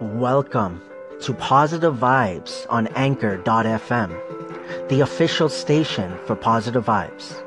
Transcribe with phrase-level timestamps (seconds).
[0.00, 0.82] Welcome
[1.20, 7.40] to Positive Vibes on Anchor.fm, the official station for Positive Vibes.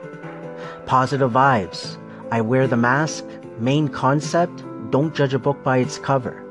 [0.85, 1.97] Positive Vibes.
[2.31, 3.25] I wear the mask.
[3.59, 6.41] Main concept don't judge a book by its cover.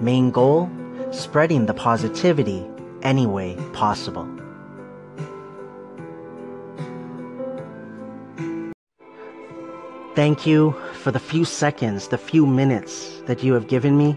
[0.00, 0.70] Main goal
[1.10, 2.64] spreading the positivity
[3.02, 4.28] any way possible.
[10.14, 14.16] Thank you for the few seconds, the few minutes that you have given me.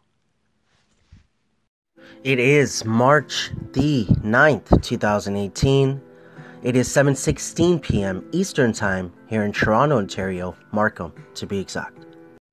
[2.23, 5.99] It is March the 9th, 2018.
[6.61, 8.23] It is 7:16 p.m.
[8.31, 12.05] Eastern Time here in Toronto, Ontario, Markham to be exact.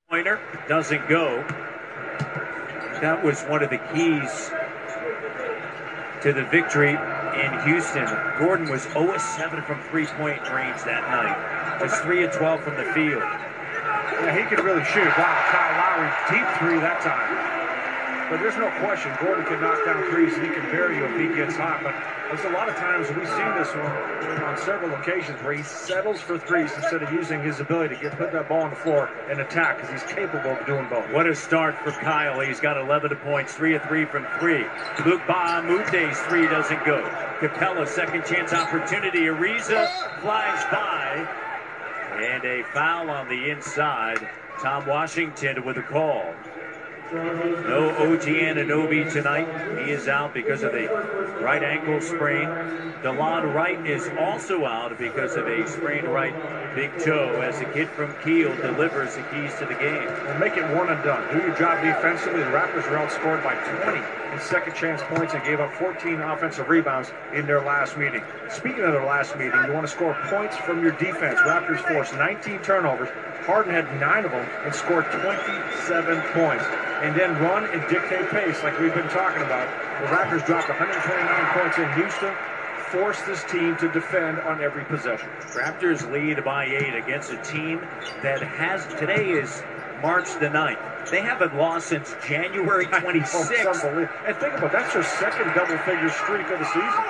[0.08, 1.44] Pointer doesn't go.
[3.02, 4.48] That was one of the keys
[6.22, 6.96] to the victory
[7.36, 8.06] in Houston.
[8.38, 11.82] Gordon was 0 7 from three point range that night.
[11.82, 13.20] Was 3 12 from the field.
[13.20, 15.04] Yeah, he could really shoot.
[15.04, 17.47] Wow, Kyle Lowry, deep three that time.
[18.30, 21.18] But there's no question, Gordon can knock down threes and he can bury you if
[21.18, 21.82] he gets hot.
[21.82, 21.94] But
[22.28, 23.86] there's a lot of times we've seen this one
[24.44, 28.18] on several occasions where he settles for threes instead of using his ability to get
[28.18, 31.10] put that ball on the floor and attack because he's capable of doing both.
[31.10, 32.38] What a start for Kyle.
[32.40, 34.58] He's got 11 points, 3 of 3 from 3.
[35.06, 37.00] Luc Mbah a Moute's 3 doesn't go.
[37.40, 39.20] Capela, second chance opportunity.
[39.20, 39.88] Ariza
[40.20, 41.26] flies by.
[42.20, 44.28] And a foul on the inside.
[44.60, 46.34] Tom Washington with a call.
[47.10, 49.48] No OG Anunoby tonight.
[49.82, 50.88] He is out because of a
[51.40, 52.46] right ankle sprain.
[53.02, 56.34] Delon Wright is also out because of a sprained right
[56.74, 60.04] big toe as the kid from Kiel delivers the keys to the game.
[60.04, 61.26] Well, make it one and done.
[61.32, 62.40] Do your job defensively.
[62.40, 66.68] The Raptors were outscored by 20 in second chance points and gave up 14 offensive
[66.68, 68.22] rebounds in their last meeting.
[68.50, 71.40] Speaking of their last meeting, you want to score points from your defense.
[71.40, 73.08] Raptors forced 19 turnovers.
[73.46, 76.64] Harden had nine of them and scored 27 points
[77.02, 79.68] and then run and dictate pace like we've been talking about.
[80.00, 82.34] The Raptors dropped 129 points in Houston,
[82.90, 85.28] forced this team to defend on every possession.
[85.54, 87.80] Raptors lead by eight against a team
[88.22, 89.62] that has, today is
[90.02, 91.10] March the 9th.
[91.10, 94.10] They haven't lost since January 26th.
[94.26, 97.04] and think about that's their second double-figure streak of the season.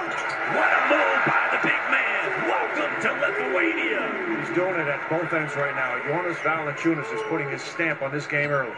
[0.53, 2.49] What a move by the big man.
[2.49, 4.39] Welcome to Lithuania.
[4.45, 5.99] He's doing it at both ends right now.
[6.07, 8.73] Jonas Valanciunas is putting his stamp on this game early.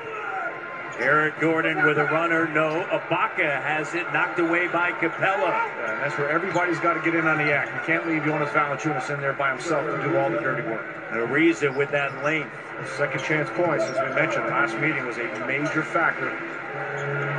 [1.01, 2.85] Eric Gordon with a runner, no.
[2.85, 5.49] Ibaka has it knocked away by Capela.
[5.49, 7.73] Yeah, uh, that's where everybody's got to get in on the act.
[7.73, 10.85] You can't leave Jonas Valanciunas in there by himself to do all the dirty work.
[11.11, 12.53] Ariza with that length.
[12.99, 16.31] Second chance points, as we mentioned, last meeting was a major factor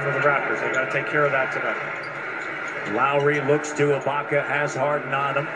[0.02, 0.60] for the Raptors.
[0.60, 2.96] They got to take care of that tonight.
[2.96, 5.48] Lowry looks to Ibaka, has Harden on him.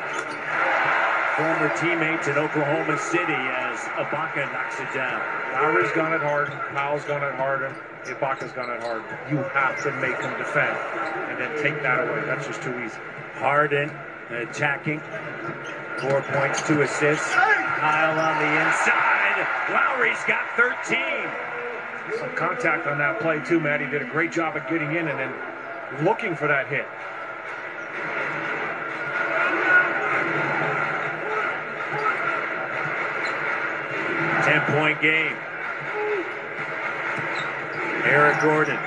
[1.37, 5.19] Former teammates in Oklahoma City as Ibaka knocks it down.
[5.51, 7.75] Lowry's gone at Harden, Powell's gone at Harden,
[8.05, 9.05] Ibaka's gone at Harden.
[9.29, 10.77] You have to make them defend
[11.27, 12.23] and then take that away.
[12.25, 12.97] That's just too easy.
[13.33, 13.91] Harden
[14.29, 15.01] attacking.
[15.99, 17.29] Four points, two assists.
[17.33, 19.47] Kyle on the inside.
[19.75, 22.17] Lowry's got 13.
[22.17, 23.81] Some contact on that play too, Matt.
[23.81, 25.33] He did a great job of getting in and then
[26.05, 26.87] looking for that hit.
[34.65, 35.35] Ten-point game.
[38.05, 38.79] Eric Gordon.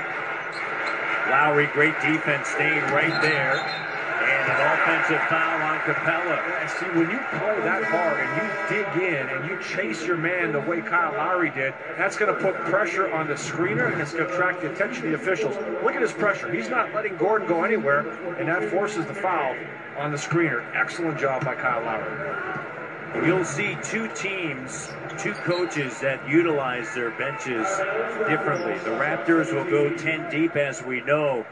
[1.31, 3.59] Lowry, great defense, staying right there.
[3.59, 6.37] And an offensive foul on Capela.
[6.37, 10.16] Yeah, see, when you play that hard and you dig in and you chase your
[10.16, 14.00] man the way Kyle Lowry did, that's going to put pressure on the screener and
[14.00, 15.55] it's going to attract the attention of the officials.
[15.84, 16.53] Look at his pressure.
[16.53, 18.09] He's not letting Gordon go anywhere,
[18.39, 19.54] and that forces the foul
[19.97, 20.65] on the screener.
[20.75, 22.58] Excellent job by Kyle Lowry.
[23.15, 27.66] You'll see two teams, two coaches that utilize their benches
[28.28, 28.78] differently.
[28.78, 31.45] The Raptors will go 10 deep, as we know.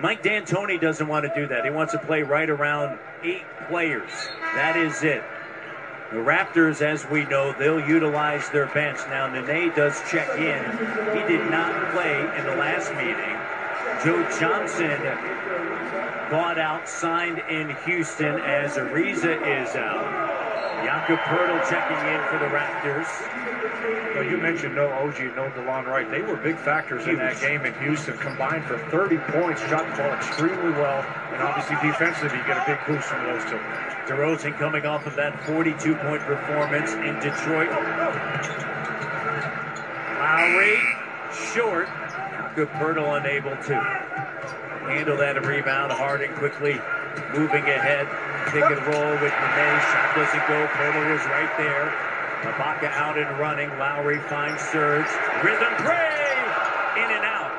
[0.00, 1.64] Mike D'Antoni doesn't want to do that.
[1.64, 4.10] He wants to play right around eight players.
[4.54, 5.22] That is it.
[6.10, 8.98] The Raptors, as we know, they'll utilize their bench.
[9.08, 10.62] Now, Nene does check in.
[11.16, 13.36] He did not play in the last meeting.
[14.04, 15.00] Joe Johnson
[16.30, 19.34] bought out, signed in Houston as Ariza
[19.64, 20.35] is out.
[20.86, 23.10] Jakob Poeltl checking in for the Raptors.
[24.14, 26.08] Well, you mentioned no OG, no Delon Wright.
[26.08, 30.00] They were big factors in that game in Houston, combined for 30 points, shot the
[30.00, 33.58] ball extremely well, and obviously defensively, you get a big boost from those two.
[34.06, 37.68] DeRozan coming off of that 42-point performance in Detroit.
[40.20, 40.78] Lowry,
[41.52, 41.88] short.
[42.54, 43.74] Good Poeltl unable to
[44.86, 45.90] handle that rebound.
[45.90, 46.80] Harden quickly
[47.32, 48.06] moving ahead.
[48.52, 49.80] Pick and roll with Nene.
[49.90, 50.66] Shot doesn't go.
[50.78, 51.92] Poeltl was right there.
[52.42, 53.68] Ibaka out and running.
[53.78, 55.06] Lowry finds Serge.
[55.42, 56.12] Rhythm play!
[56.96, 57.52] In and out.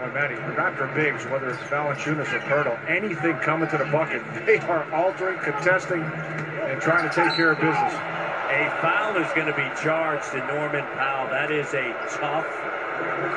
[0.00, 4.22] Well, Matty, the Raptor bigs, whether it's Valanciunas or Poeltl, anything coming to the bucket,
[4.46, 7.94] they are altering, contesting, and trying to take care of business.
[8.50, 11.30] A foul is going to be charged to Norman Powell.
[11.30, 12.46] That is a tough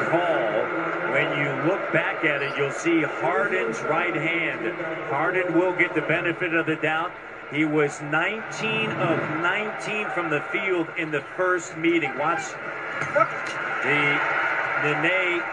[0.10, 0.63] call.
[1.12, 4.74] When you look back at it, you'll see Harden's right hand.
[5.10, 7.12] Harden will get the benefit of the doubt.
[7.51, 12.18] He was 19 of 19 from the field in the first meeting.
[12.18, 12.42] Watch
[13.83, 14.19] the
[15.01, 15.44] Nene.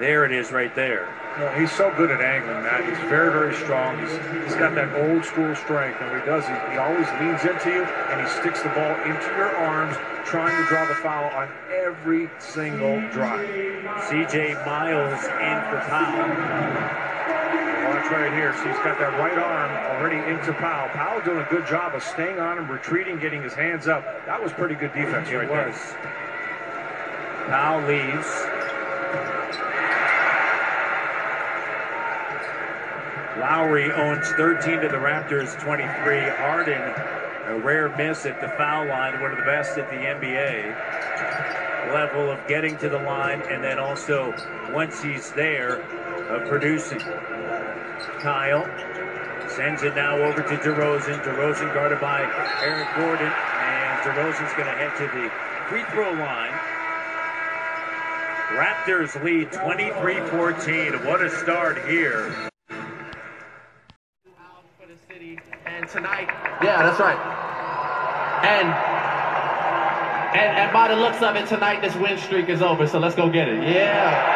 [0.00, 1.08] There it is right there.
[1.38, 2.86] Well, he's so good at angling, Matt.
[2.86, 3.98] He's very, very strong.
[3.98, 4.12] He's,
[4.44, 7.82] he's got that old school strength, and he does, he, he always leans into you,
[7.82, 12.30] and he sticks the ball into your arms, trying to draw the foul on every
[12.38, 13.50] single drive.
[14.06, 14.54] C.J.
[14.64, 16.22] Miles in for Powell.
[17.90, 18.54] Watch right here.
[18.54, 20.88] So he's got that right arm already into Powell.
[20.90, 24.04] Powell doing a good job of staying on him, retreating, getting his hands up.
[24.26, 25.74] That was pretty good defense it right was.
[25.74, 27.48] there.
[27.48, 28.53] Powell leaves.
[33.44, 35.84] Lowry owns 13 to the Raptors 23.
[36.40, 36.80] Harden,
[37.44, 42.30] a rare miss at the foul line, one of the best at the NBA level
[42.30, 44.34] of getting to the line, and then also
[44.72, 45.82] once he's there,
[46.32, 47.00] of producing.
[48.20, 48.64] Kyle
[49.50, 51.22] sends it now over to DeRozan.
[51.22, 52.22] DeRozan guarded by
[52.62, 55.30] Eric Gordon, and DeRozan's going to head to the
[55.68, 56.54] free throw line.
[58.56, 61.04] Raptors lead 23-14.
[61.04, 62.50] What a start here.
[65.66, 66.28] And tonight,
[66.60, 67.16] yeah, that's right.
[68.42, 68.68] And
[70.34, 72.88] and, and by the looks of it, tonight this win streak is over.
[72.88, 73.62] So let's go get it.
[73.62, 74.34] Yeah.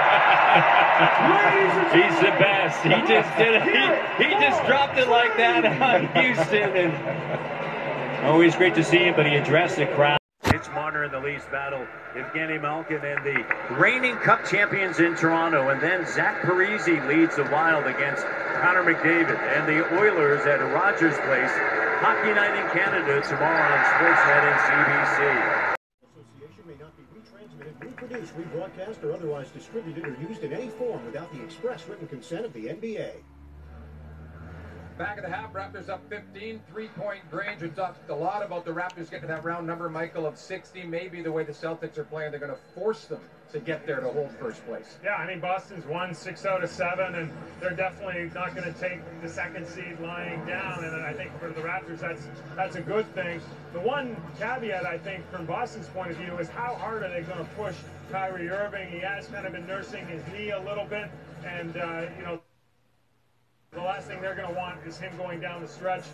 [1.92, 2.82] He's the best.
[2.84, 3.62] He just did it.
[3.64, 6.70] He, he just dropped it like that on Houston.
[6.76, 10.18] And always great to see him, but he addressed the crowd.
[10.44, 11.84] It's Marner in the Leafs battle.
[12.14, 15.70] Evgeny Malkin and the reigning Cup champions in Toronto.
[15.70, 18.24] And then Zach Parise leads the Wild against
[18.60, 19.38] Connor McDavid.
[19.56, 21.50] And the Oilers at Rogers Place.
[22.02, 25.78] Hockey night in Canada tomorrow on Sportsnet and CBC.
[26.02, 31.04] Association may not be retransmitted, reproduced, rebroadcast, or otherwise distributed or used in any form
[31.06, 33.12] without the express written consent of the NBA.
[34.98, 37.62] Back of the half, Raptors up 15, three-point range.
[37.62, 40.82] We talked a lot about the Raptors getting that round number, Michael, of 60.
[40.82, 43.20] Maybe the way the Celtics are playing, they're going to force them
[43.52, 44.98] to get there to hold first place.
[45.04, 47.30] Yeah, I mean, Boston's won six out of seven, and
[47.60, 50.82] they're definitely not going to take the second seed lying down.
[50.82, 53.40] And I think for the Raptors, that's that's a good thing.
[53.72, 57.22] The one caveat, I think, from Boston's point of view, is how hard are they
[57.22, 57.76] going to push
[58.10, 58.90] Kyrie Irving?
[58.90, 61.08] He has kind of been nursing his knee a little bit,
[61.46, 62.40] and uh, you know.
[63.72, 66.04] The last thing they're going to want is him going down the stretch,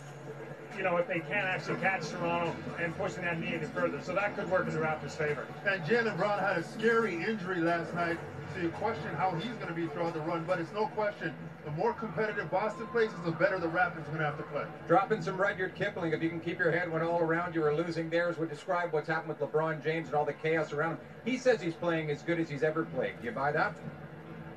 [0.76, 4.02] you know, if they can't actually catch Toronto and pushing that knee any further.
[4.02, 5.46] So that could work in the Raptors' favor.
[5.64, 8.18] And Jaylen Brown had a scary injury last night.
[8.52, 11.32] So you question how he's going to be throughout the run, but it's no question.
[11.64, 14.64] The more competitive Boston plays, the better the Raptors are going to have to play.
[14.87, 17.75] Dropping some Rudyard Kipling, if you can keep your head when all around you are
[17.75, 20.99] losing theirs, would describe what's happened with LeBron James and all the chaos around him.
[21.25, 23.14] He says he's playing as good as he's ever played.
[23.20, 23.75] Do you buy that?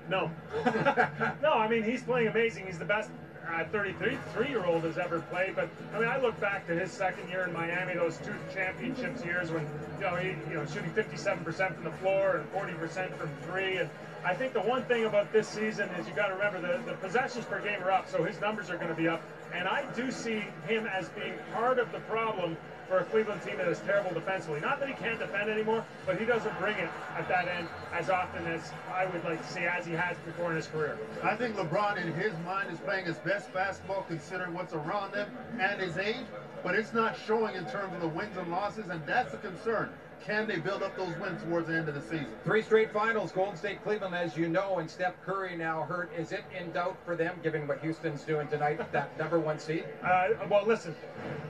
[0.09, 0.31] No.
[1.41, 2.65] no, I mean, he's playing amazing.
[2.65, 3.09] He's the best
[3.49, 5.55] uh, 33 year old has ever played.
[5.55, 9.23] But I mean, I look back to his second year in Miami, those two championships
[9.23, 9.63] years when
[9.97, 13.77] you know he you know shooting 57% from the floor and 40% from three.
[13.77, 13.89] And
[14.23, 16.97] I think the one thing about this season is you got to remember the the
[16.97, 19.21] possessions per game are up, so his numbers are going to be up.
[19.53, 23.57] And I do see him as being part of the problem for a Cleveland team
[23.57, 24.61] that is terrible defensively.
[24.61, 28.09] Not that he can't defend anymore, but he doesn't bring it at that end as
[28.09, 30.97] often as I would like to see as he has before in his career.
[31.21, 35.27] I think LeBron, in his mind, is playing his best basketball considering what's around him
[35.59, 36.25] and his age,
[36.63, 39.89] but it's not showing in terms of the wins and losses, and that's a concern.
[40.25, 42.27] Can they build up those wins towards the end of the season?
[42.43, 46.11] Three straight finals, Golden State, Cleveland, as you know, and Steph Curry now hurt.
[46.17, 49.85] Is it in doubt for them, given what Houston's doing tonight, that number one seed?
[50.03, 50.95] Uh, well, listen,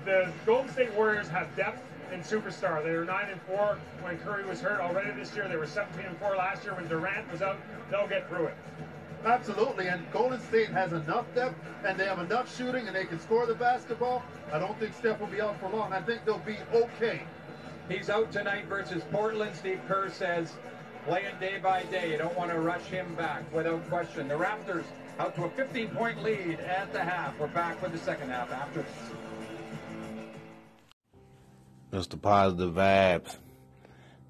[0.05, 1.81] the Golden State Warriors have depth
[2.11, 2.83] and superstar.
[2.83, 5.47] They were nine and four when Curry was hurt already this year.
[5.47, 7.57] They were 17 and four last year when Durant was out.
[7.89, 8.55] They'll get through it.
[9.25, 13.19] Absolutely, and Golden State has enough depth, and they have enough shooting, and they can
[13.19, 14.23] score the basketball.
[14.53, 15.91] I don't think Steph will be out for long.
[15.91, 17.23] I think they'll be okay.
[17.89, 19.55] He's out tonight versus Portland.
[19.55, 20.53] Steve Kerr says
[21.05, 22.11] playing day by day.
[22.11, 24.27] You don't want to rush him back without question.
[24.27, 24.83] The Raptors
[25.19, 27.39] out to a 15-point lead at the half.
[27.39, 28.91] We're back with the second half after this.
[32.07, 32.21] Mr.
[32.21, 33.37] Positive Vibes.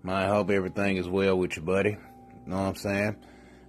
[0.08, 1.98] I hope everything is well with you, buddy.
[2.46, 3.16] Know what I'm saying?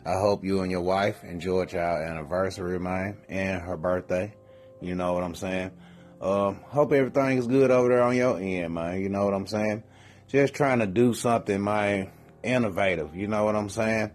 [0.04, 4.34] I hope you and your wife enjoyed your anniversary, man, and her birthday.
[4.80, 5.72] You know what I'm saying?
[6.20, 9.00] Um, hope everything is good over there on your end, man.
[9.00, 9.84] You know what I'm saying?
[10.26, 12.10] Just trying to do something, man,
[12.42, 13.14] innovative.
[13.14, 14.10] You know what I'm saying?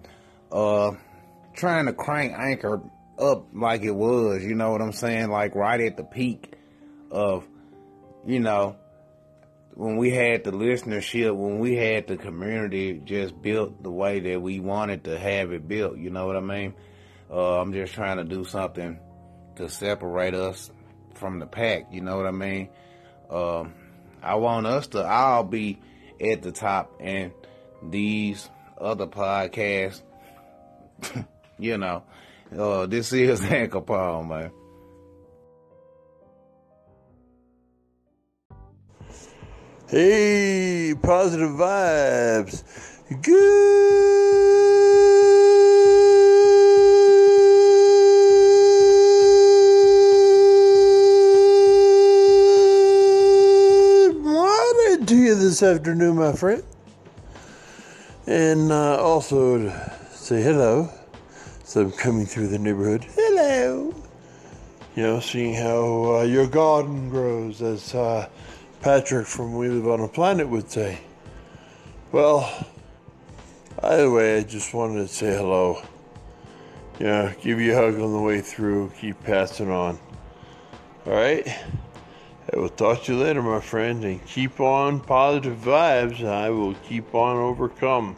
[0.51, 0.91] Uh,
[1.55, 2.81] trying to crank Anchor
[3.17, 4.43] up like it was.
[4.43, 5.29] You know what I'm saying?
[5.29, 6.53] Like right at the peak
[7.09, 7.47] of,
[8.25, 8.75] you know,
[9.75, 14.41] when we had the listenership, when we had the community just built the way that
[14.41, 15.97] we wanted to have it built.
[15.97, 16.73] You know what I mean?
[17.31, 18.99] Uh, I'm just trying to do something
[19.55, 20.69] to separate us
[21.15, 21.87] from the pack.
[21.91, 22.69] You know what I mean?
[23.29, 23.73] Um,
[24.21, 25.79] I want us to all be
[26.21, 27.31] at the top, and
[27.81, 30.01] these other podcasts,
[31.59, 32.03] you know,
[32.57, 34.51] uh, this is Anchor Paul, man.
[39.93, 42.63] Hey, positive vibes.
[43.21, 43.33] Good
[54.15, 56.63] morning to you this afternoon, my friend.
[58.25, 59.69] And uh, also
[60.09, 60.89] say hello.
[61.63, 63.05] So I'm coming through the neighborhood.
[63.13, 63.93] Hello.
[64.95, 67.93] You know, seeing how uh, your garden grows as.
[67.93, 68.27] Uh,
[68.81, 71.01] Patrick from We Live on a Planet would say.
[72.11, 72.51] Well,
[73.83, 75.83] either way, I just wanted to say hello.
[76.99, 78.91] Yeah, give you a hug on the way through.
[78.99, 79.99] Keep passing on.
[81.05, 81.47] All right.
[82.53, 86.23] I will talk to you later, my friend, and keep on positive vibes.
[86.23, 88.15] I will keep on overcome.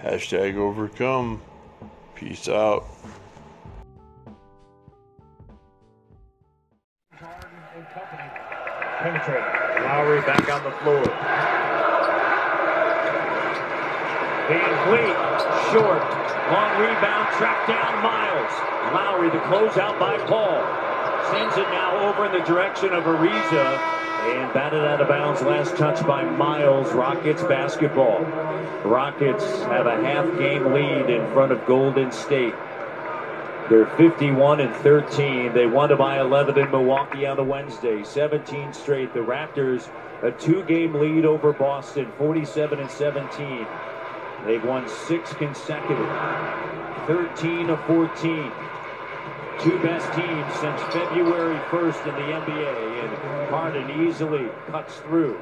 [0.00, 1.42] Hashtag overcome.
[2.14, 2.86] Peace out.
[9.82, 11.02] Lowry back on the floor.
[14.46, 16.02] Van Vliet, short.
[16.52, 18.52] Long rebound, tracked down Miles.
[18.94, 20.91] Lowry, the closeout by Paul.
[21.32, 23.78] Sends it now over in the direction of Ariza.
[24.22, 25.42] And batted out of bounds.
[25.42, 26.92] Last touch by Miles.
[26.92, 28.20] Rockets basketball.
[28.84, 32.54] Rockets have a half game lead in front of Golden State.
[33.68, 35.54] They're 51 and 13.
[35.54, 38.04] They won to by 11 in Milwaukee on the Wednesday.
[38.04, 39.14] 17 straight.
[39.14, 39.88] The Raptors
[40.22, 43.66] a two-game lead over Boston, 47 and 17.
[44.46, 46.08] They've won six consecutive,
[47.08, 48.52] 13 of 14.
[49.60, 55.40] Two best teams since February 1st in the NBA, and Harden easily cuts through.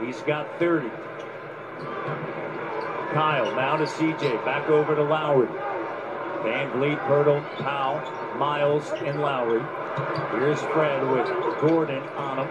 [0.00, 0.88] He's got 30.
[3.12, 5.48] Kyle now to CJ, back over to Lowry.
[6.42, 8.00] VanVleet, Poeltl, Powell,
[8.36, 9.62] Miles, and Lowry.
[10.38, 11.26] Here's Fred with
[11.60, 12.48] Gordon on him.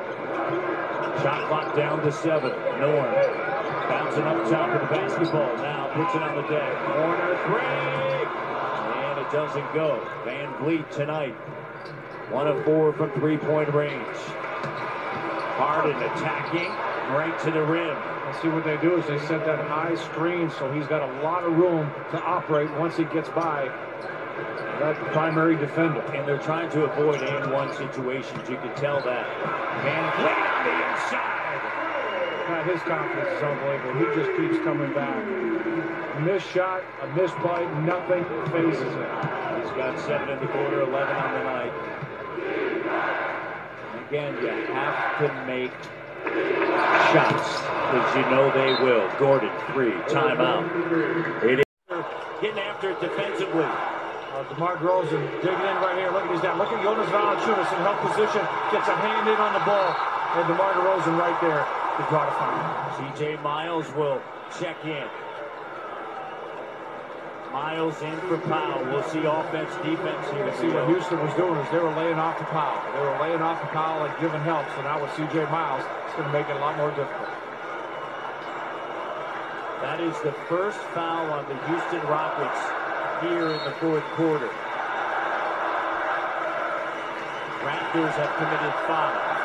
[1.21, 2.51] Shot clock down to seven.
[2.79, 3.13] Norm
[3.89, 5.55] bouncing up top of the basketball.
[5.57, 6.85] Now puts it on the deck.
[6.85, 8.22] Corner three.
[9.23, 10.05] It doesn't go.
[10.25, 11.31] VanVleet tonight.
[12.29, 14.17] One of four from three-point range.
[15.55, 16.67] Harden attacking
[17.15, 17.95] right to the rim.
[17.95, 21.21] And see what they do is they set that high screen so he's got a
[21.21, 23.71] lot of room to operate once he gets by
[24.79, 26.01] that primary defender.
[26.11, 28.49] And they're trying to avoid and one situations.
[28.49, 29.25] You can tell that.
[29.85, 31.42] VanVleet on the inside.
[32.61, 33.97] His confidence is unbelievable.
[33.97, 35.25] He just keeps coming back.
[36.21, 39.09] Missed shot, a missed play, nothing phases it.
[39.57, 41.73] He's got seven in the quarter, 11 on the night.
[44.07, 45.73] Again, you have to make
[47.09, 47.57] shots
[47.89, 49.09] because you know they will.
[49.17, 50.69] Gordon, three, timeout.
[51.43, 51.65] It is
[52.39, 53.65] getting after it defensively.
[53.65, 56.11] Uh, DeMar DeRozan digging in right here.
[56.11, 56.59] Look at his down.
[56.59, 58.45] Look at Jonas Valanciunas in help position.
[58.71, 59.89] Gets a hand in on the ball.
[60.37, 62.89] And DeMar DeRozan right there to the foul.
[62.97, 64.21] CJ Miles will
[64.59, 65.07] check in.
[67.51, 68.83] Miles in for Powell.
[68.85, 70.49] We'll see offense, defense here.
[70.57, 72.81] See what Houston was doing is they were laying off the Powell.
[72.97, 74.65] They were laying off the Powell and giving help.
[74.73, 77.29] So now with CJ Miles, it's going to make it a lot more difficult.
[79.85, 82.57] That is the first foul on the Houston Rockets
[83.21, 84.49] here in the fourth quarter.
[87.61, 89.42] Raptors have committed five.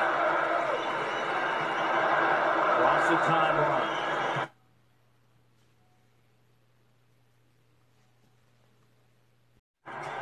[3.09, 3.99] The timeline.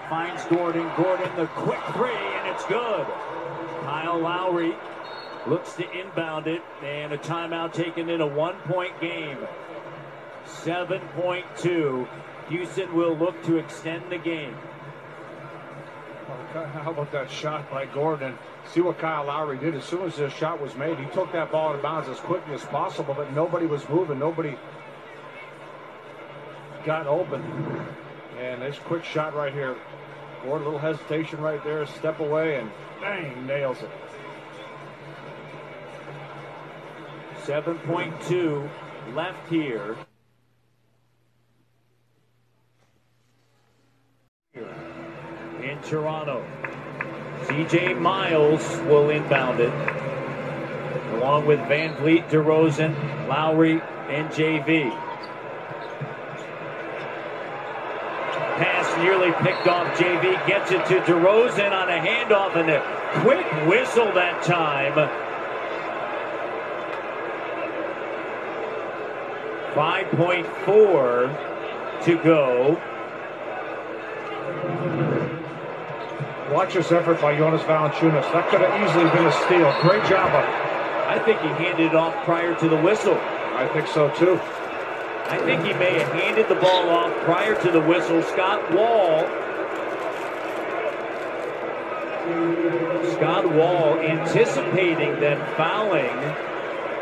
[0.08, 0.88] finds Gordon.
[0.96, 3.06] Gordon, the quick three, and it's good.
[3.82, 4.72] Kyle Lowry
[5.48, 9.38] looks to inbound it, and a timeout taken in a one-point game.
[10.46, 12.08] 7.2.
[12.48, 14.56] Houston will look to extend the game.
[16.64, 18.38] How about that shot by Gordon?
[18.72, 19.74] See what Kyle Lowry did.
[19.74, 22.18] As soon as this shot was made, he took that ball out of bounds as
[22.18, 24.18] quickly as possible, but nobody was moving.
[24.18, 24.56] Nobody
[26.84, 27.42] got open.
[28.38, 29.76] And this quick shot right here.
[30.42, 32.70] Gordon, a little hesitation right there, step away, and
[33.00, 33.90] bang, nails it.
[37.44, 38.68] 7.2
[39.14, 39.96] left here.
[45.86, 46.44] Toronto.
[47.44, 49.72] CJ Miles will inbound it.
[51.14, 54.90] Along with VanVleet, DeRozan, Lowry, and JV.
[58.56, 62.80] Pass nearly picked off JV, gets it to DeRozan on a handoff and a
[63.22, 64.94] quick whistle that time.
[69.74, 71.28] Five point four
[72.04, 72.80] to go.
[76.50, 78.22] Watch this effort by Jonas Valanciunas.
[78.32, 79.66] That could have easily been a steal.
[79.82, 80.44] Great job of
[81.06, 83.14] I think he handed it off prior to the whistle.
[83.14, 84.38] I think so too.
[85.26, 88.22] I think he may have handed the ball off prior to the whistle.
[88.22, 89.26] Scott Wall.
[93.14, 96.16] Scott Wall anticipating them fouling.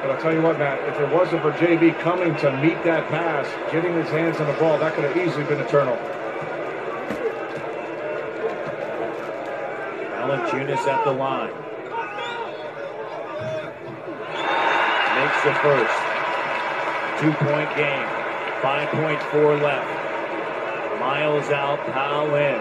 [0.01, 3.09] But I'll tell you what, Matt, if it wasn't for JV coming to meet that
[3.09, 6.24] pass, getting his hands on the ball, that could have easily been a turnover.
[10.35, 11.55] Valanciunas at the line.
[15.15, 15.95] Makes the first.
[17.21, 18.09] Two-point game.
[18.61, 20.99] 5.4 left.
[20.99, 22.61] Miles out, Powell in.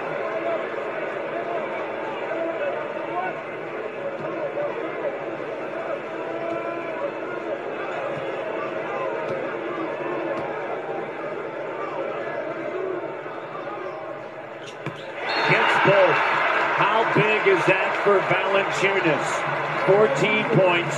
[15.49, 16.33] Gets both.
[16.75, 19.53] How big is that for Valanciunas?
[19.85, 20.95] 14 points,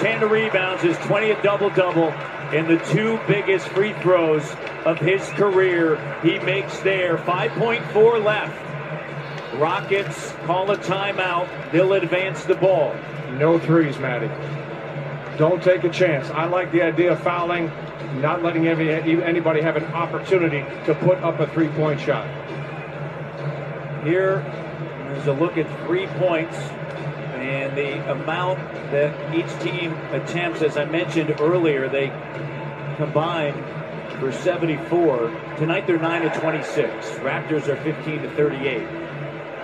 [0.00, 2.10] 10 rebounds, his 20th double-double,
[2.54, 4.42] and the two biggest free throws
[4.84, 7.18] of his career he makes there.
[7.18, 9.56] 5.4 left.
[9.56, 11.48] Rockets call a timeout.
[11.70, 12.94] They'll advance the ball.
[13.32, 14.28] No threes, Matty.
[15.36, 16.30] Don't take a chance.
[16.30, 17.66] I like the idea of fouling,
[18.20, 18.90] not letting every,
[19.22, 22.26] anybody have an opportunity to put up a three-point shot.
[24.04, 24.44] Here
[25.16, 26.56] is a look at three points
[27.44, 28.58] and the amount
[28.90, 30.62] that each team attempts.
[30.62, 32.08] As I mentioned earlier, they
[32.96, 33.62] combined
[34.18, 35.28] for 74.
[35.58, 37.06] Tonight they're 9 to 26.
[37.18, 38.88] Raptors are 15 to 38.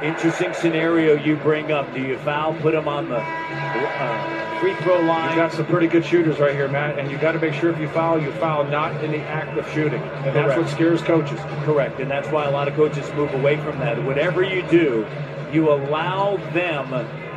[0.03, 1.93] Interesting scenario you bring up.
[1.95, 5.29] Do you foul, put them on the uh, free throw line?
[5.29, 7.71] You've got some pretty good shooters right here, Matt, and you've got to make sure
[7.71, 11.03] if you foul, you foul not in the act of shooting, and that's what scares
[11.03, 11.39] coaches.
[11.65, 14.03] Correct, and that's why a lot of coaches move away from that.
[14.03, 15.07] Whatever you do,
[15.53, 16.91] you allow them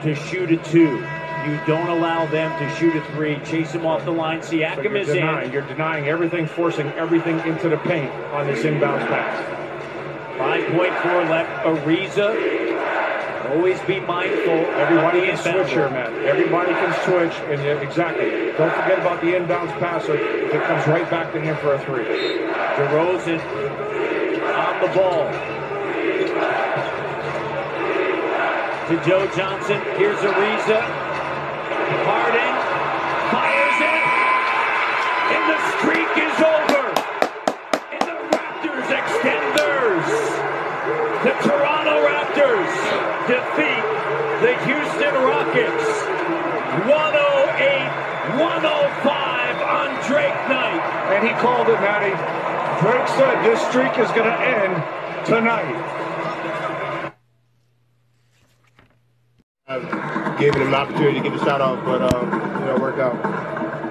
[0.04, 1.06] to shoot a two.
[1.46, 4.42] You don't allow them to shoot a three, chase them off the line.
[4.42, 5.52] So Siakam you're is denying, in.
[5.52, 9.50] you're denying everything, forcing everything into the paint on this inbounds pass.
[10.40, 11.66] 5.4 left.
[11.66, 13.52] Ariza.
[13.52, 14.54] Always be mindful.
[14.54, 15.44] Everybody can inbound.
[15.44, 16.14] switch here, man.
[16.26, 18.30] Everybody can switch, and exactly.
[18.58, 20.16] Don't forget about the inbounds passer.
[20.16, 22.06] It comes right back to him for a three.
[22.06, 23.40] DeRozan
[24.56, 25.63] on the ball.
[28.94, 29.82] To Joe Johnson.
[29.98, 30.78] Here's Ariza.
[32.06, 32.54] Harden
[33.34, 34.04] fires it.
[35.34, 36.94] And the streak is over.
[37.90, 40.06] And the Raptors extend theirs.
[41.26, 42.70] The Toronto Raptors
[43.26, 43.86] defeat
[44.46, 45.90] the Houston Rockets
[46.86, 47.90] 108
[48.38, 50.86] 105 on Drake night.
[51.18, 52.14] And he called it, Matty.
[52.86, 56.03] Drake said this streak is going to end tonight.
[59.66, 62.26] I gave him an opportunity to get the shot off, but um,
[62.60, 63.16] you know, worked out.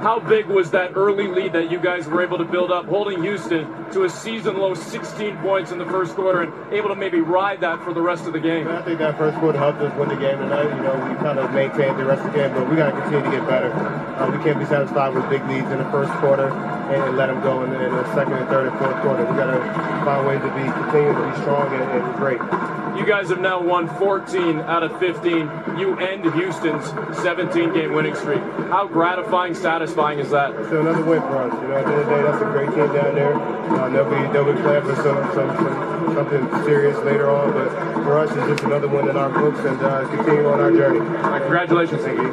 [0.03, 3.23] How big was that early lead that you guys were able to build up, holding
[3.23, 7.21] Houston to a season low 16 points in the first quarter and able to maybe
[7.21, 8.69] ride that for the rest of the game?
[8.69, 10.69] I think that first quarter helped us win the game tonight.
[10.77, 13.01] You know, we kind of maintained the rest of the game, but we got to
[13.01, 13.73] continue to get better.
[13.73, 17.29] Uh, we can't be satisfied with big leads in the first quarter and, and let
[17.29, 19.25] them go in the, in the second and third and fourth quarter.
[19.25, 22.82] We got to find ways to be continue to be strong and, and great.
[22.97, 25.79] You guys have now won 14 out of 15.
[25.79, 26.85] You end Houston's
[27.25, 28.41] 17-game winning streak.
[28.69, 30.55] How gratifying, satisfying is that?
[30.55, 31.63] It's another win for us.
[31.63, 33.35] You know, at the end of the day, that's a great team down there.
[33.35, 37.71] Uh, they'll be they'll be playing for some, some, some something serious later on, but
[38.05, 41.01] for us, it's just another one in our books and uh, continue on our journey.
[41.01, 42.33] Right, congratulations, thank you.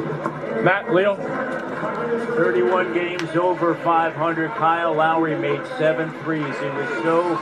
[0.62, 1.16] Matt, Leo.
[2.36, 4.50] 31 games over 500.
[4.52, 6.44] Kyle Lowry made seven threes.
[6.44, 7.38] He was so,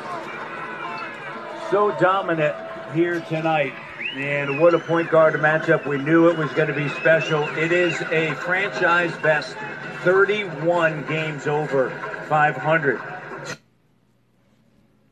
[1.71, 3.75] so dominant here tonight.
[4.15, 5.87] And what a point guard matchup.
[5.87, 7.49] We knew it was going to be special.
[7.51, 9.57] It is a franchise best
[10.03, 11.91] 31 games over
[12.29, 13.18] 500.